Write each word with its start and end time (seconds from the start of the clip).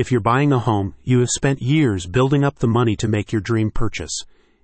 If 0.00 0.10
you're 0.10 0.22
buying 0.22 0.50
a 0.50 0.58
home, 0.58 0.94
you 1.04 1.18
have 1.20 1.28
spent 1.28 1.60
years 1.60 2.06
building 2.06 2.42
up 2.42 2.58
the 2.58 2.66
money 2.66 2.96
to 2.96 3.06
make 3.06 3.32
your 3.32 3.42
dream 3.42 3.70
purchase. 3.70 4.22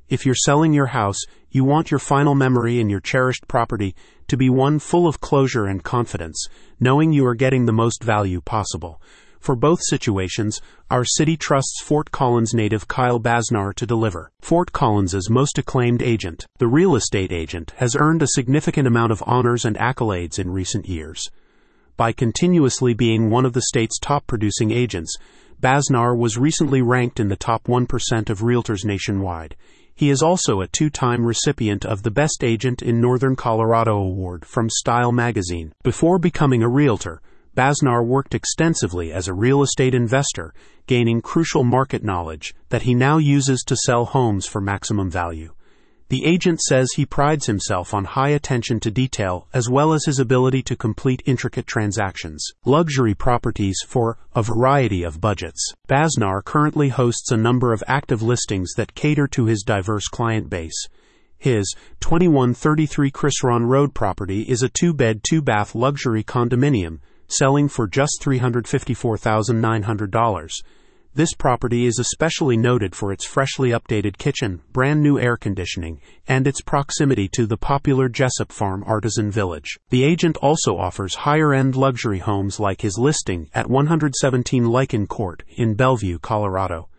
If 0.08 0.24
you're 0.24 0.34
selling 0.34 0.72
your 0.72 0.86
house, 0.86 1.18
you 1.50 1.62
want 1.62 1.90
your 1.90 2.00
final 2.00 2.34
memory 2.34 2.80
and 2.80 2.90
your 2.90 3.00
cherished 3.00 3.46
property 3.46 3.94
to 4.28 4.38
be 4.38 4.49
one 4.49 4.78
full 4.78 5.07
of 5.07 5.20
closure 5.20 5.67
and 5.67 5.84
confidence, 5.84 6.49
knowing 6.80 7.12
you 7.12 7.26
are 7.26 7.34
getting 7.34 7.67
the 7.67 7.72
most 7.75 8.02
value 8.02 8.41
possible. 8.41 8.98
For 9.38 9.54
both 9.54 9.80
situations, 9.82 10.62
our 10.91 11.04
city 11.04 11.37
trusts 11.37 11.82
Fort 11.82 12.11
Collins 12.11 12.55
native 12.55 12.89
Kyle 12.89 13.18
Basnar 13.18 13.75
to 13.75 13.84
deliver. 13.84 14.32
Fort 14.41 14.73
Collins's 14.73 15.29
most 15.29 15.59
acclaimed 15.59 16.00
agent, 16.00 16.46
the 16.57 16.66
real 16.66 16.96
estate 16.96 17.30
agent, 17.30 17.75
has 17.77 17.95
earned 17.95 18.23
a 18.23 18.29
significant 18.29 18.89
amount 18.89 19.12
of 19.12 19.23
honors 19.27 19.66
and 19.66 19.77
accolades 19.77 20.39
in 20.39 20.48
recent 20.48 20.89
years. 20.89 21.29
By 21.96 22.12
continuously 22.12 22.92
being 22.92 23.30
one 23.30 23.46
of 23.46 23.54
the 23.54 23.62
state's 23.62 23.98
top 23.98 24.26
producing 24.26 24.70
agents, 24.70 25.16
Basnar 25.60 26.14
was 26.14 26.36
recently 26.36 26.82
ranked 26.82 27.18
in 27.18 27.29
the 27.29 27.36
top 27.36 27.64
1% 27.64 28.29
of 28.29 28.40
realtors 28.40 28.84
nationwide. 28.84 29.57
He 29.94 30.11
is 30.11 30.22
also 30.22 30.61
a 30.61 30.66
two 30.66 30.90
time 30.90 31.24
recipient 31.24 31.86
of 31.86 32.02
the 32.02 32.11
Best 32.11 32.45
Agent 32.45 32.83
in 32.83 33.01
Northern 33.01 33.35
Colorado 33.35 33.97
Award 33.97 34.45
from 34.45 34.69
Style 34.69 35.11
magazine. 35.11 35.73
Before 35.83 36.19
becoming 36.19 36.62
a 36.62 36.69
realtor, 36.69 37.23
Basnar 37.55 38.05
worked 38.05 38.35
extensively 38.35 39.10
as 39.10 39.27
a 39.27 39.33
real 39.33 39.63
estate 39.63 39.95
investor, 39.95 40.52
gaining 40.87 41.23
crucial 41.23 41.65
market 41.65 42.05
knowledge 42.05 42.55
that 42.69 42.83
he 42.83 42.95
now 42.95 43.16
uses 43.16 43.65
to 43.69 43.74
sell 43.74 44.05
homes 44.05 44.45
for 44.45 44.60
maximum 44.60 45.10
value. 45.10 45.55
The 46.09 46.24
agent 46.24 46.60
says 46.60 46.92
he 46.92 47.05
prides 47.05 47.46
himself 47.46 47.92
on 47.92 48.05
high 48.05 48.28
attention 48.28 48.78
to 48.80 48.92
detail 48.92 49.48
as 49.52 49.69
well 49.69 49.92
as 49.92 50.05
his 50.05 50.20
ability 50.20 50.62
to 50.62 50.77
complete 50.77 51.20
intricate 51.27 51.66
transactions. 51.66 52.46
Luxury 52.65 53.12
properties 53.12 53.80
for 53.84 54.16
a 54.32 54.42
variety 54.42 55.02
of 55.02 55.20
budgets. 55.20 55.73
Basnar 55.88 56.42
currently 56.42 56.91
hosts 56.91 57.32
a 57.32 57.37
number 57.37 57.73
of 57.73 57.82
active 57.88 58.23
listings 58.23 58.73
that 58.77 58.95
cater 58.95 59.26
to 59.26 59.46
his 59.46 59.65
diverse 59.65 60.07
client 60.07 60.48
base. 60.48 60.87
His 61.38 61.74
2133 61.98 63.10
Krisron 63.10 63.66
Road 63.66 63.93
property 63.93 64.42
is 64.42 64.62
a 64.62 64.68
two 64.68 64.94
bed, 64.94 65.22
two 65.28 65.42
bath 65.42 65.74
luxury 65.74 66.22
condominium 66.22 67.00
selling 67.28 67.68
for 67.68 67.88
just 67.88 68.22
$354,900. 68.22 70.50
This 71.17 71.33
property 71.33 71.86
is 71.86 71.98
especially 71.98 72.59
noted 72.59 72.95
for 72.95 73.11
its 73.11 73.25
freshly 73.25 73.70
updated 73.70 74.19
kitchen, 74.19 74.61
brand 74.75 75.03
new 75.03 75.19
air 75.19 75.39
conditioning, 75.39 75.98
and 76.28 76.47
its 76.47 76.61
proximity 76.61 77.27
to 77.28 77.47
the 77.47 77.56
popular 77.56 78.11
Jessup 78.11 78.53
Farm 78.53 78.84
Artisan 78.86 79.31
Village. 79.31 79.78
The 79.89 80.05
agent 80.05 80.37
also 80.42 80.77
offers 80.77 81.14
higher 81.14 81.55
end 81.55 81.75
luxury 81.75 82.19
homes 82.19 82.61
like 82.61 82.83
his 82.83 82.98
listing 82.98 83.48
at 83.55 83.70
117 83.70 84.67
Lichen 84.67 85.06
Court 85.06 85.42
in 85.56 85.72
Bellevue, 85.72 86.19
Colorado. 86.19 86.91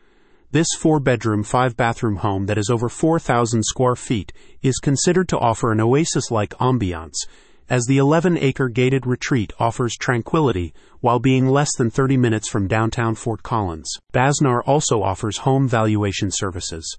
This 0.49 0.69
four 0.75 0.99
bedroom, 0.99 1.43
five 1.43 1.77
bathroom 1.77 2.15
home 2.15 2.47
that 2.47 2.57
is 2.57 2.71
over 2.71 2.89
4,000 2.89 3.61
square 3.61 3.95
feet 3.95 4.33
is 4.63 4.79
considered 4.79 5.29
to 5.29 5.37
offer 5.37 5.71
an 5.71 5.79
oasis 5.79 6.31
like 6.31 6.55
ambiance 6.55 7.27
as 7.69 7.85
the 7.85 7.97
11 7.97 8.37
acre 8.37 8.69
gated 8.69 9.05
retreat 9.05 9.51
offers 9.59 9.95
tranquility 9.95 10.73
while 11.01 11.19
being 11.19 11.47
less 11.47 11.69
than 11.77 11.89
30 11.89 12.17
minutes 12.17 12.49
from 12.49 12.67
downtown 12.67 13.15
Fort 13.15 13.43
Collins. 13.43 13.91
Basnar 14.11 14.63
also 14.63 15.03
offers 15.03 15.39
home 15.39 15.67
valuation 15.67 16.31
services. 16.31 16.97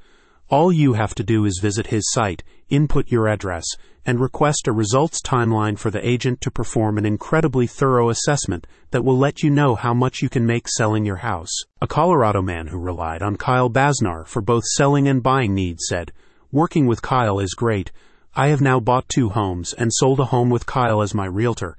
All 0.51 0.73
you 0.73 0.95
have 0.95 1.15
to 1.17 1.23
do 1.23 1.45
is 1.45 1.61
visit 1.63 1.89
his 1.89 2.11
site, 2.11 2.43
input 2.71 3.11
your 3.11 3.29
address, 3.29 3.65
and 4.07 4.19
request 4.19 4.67
a 4.67 4.73
results 4.73 5.21
timeline 5.21 5.79
for 5.79 5.91
the 5.91 6.07
agent 6.07 6.41
to 6.41 6.51
perform 6.51 6.97
an 6.97 7.05
incredibly 7.05 7.67
thorough 7.67 8.09
assessment 8.09 8.67
that 8.91 9.05
will 9.05 9.19
let 9.19 9.43
you 9.43 9.51
know 9.51 9.75
how 9.75 9.93
much 9.93 10.23
you 10.23 10.31
can 10.31 10.47
make 10.47 10.67
selling 10.67 11.05
your 11.05 11.17
house. 11.17 11.53
A 11.83 11.87
Colorado 11.87 12.41
man 12.41 12.69
who 12.69 12.79
relied 12.79 13.23
on 13.23 13.37
Kyle 13.37 13.69
Basnar 13.69 14.25
for 14.25 14.41
both 14.41 14.65
selling 14.65 15.07
and 15.07 15.23
buying 15.23 15.55
needs 15.55 15.85
said, 15.87 16.13
Working 16.51 16.87
with 16.87 17.03
Kyle 17.03 17.39
is 17.39 17.53
great 17.53 17.93
I 18.35 18.49
have 18.49 18.61
now 18.61 18.79
bought 18.79 19.09
two 19.09 19.31
homes 19.31 19.73
and 19.73 19.93
sold 19.93 20.21
a 20.21 20.27
home 20.27 20.51
with 20.51 20.67
Kyle 20.67 21.03
as 21.03 21.15
my 21.15 21.27
realtor. 21.27 21.77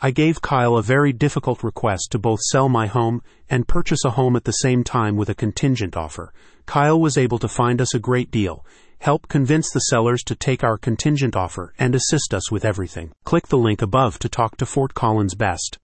I 0.00 0.10
gave 0.10 0.42
Kyle 0.42 0.76
a 0.76 0.82
very 0.82 1.12
difficult 1.12 1.62
request 1.62 2.08
to 2.10 2.18
both 2.18 2.40
sell 2.40 2.68
my 2.68 2.86
home 2.86 3.22
and 3.48 3.68
purchase 3.68 4.04
a 4.04 4.10
home 4.10 4.34
at 4.34 4.44
the 4.44 4.52
same 4.52 4.82
time 4.82 5.16
with 5.16 5.28
a 5.28 5.34
contingent 5.34 5.96
offer. 5.96 6.32
Kyle 6.66 7.00
was 7.00 7.16
able 7.16 7.38
to 7.38 7.48
find 7.48 7.80
us 7.80 7.94
a 7.94 8.00
great 8.00 8.30
deal, 8.30 8.66
help 8.98 9.28
convince 9.28 9.70
the 9.70 9.80
sellers 9.80 10.22
to 10.24 10.34
take 10.34 10.64
our 10.64 10.76
contingent 10.76 11.36
offer, 11.36 11.72
and 11.78 11.94
assist 11.94 12.34
us 12.34 12.50
with 12.50 12.64
everything. 12.64 13.12
Click 13.24 13.46
the 13.46 13.58
link 13.58 13.80
above 13.80 14.18
to 14.18 14.28
talk 14.28 14.56
to 14.56 14.66
Fort 14.66 14.94
Collins 14.94 15.34
Best. 15.34 15.78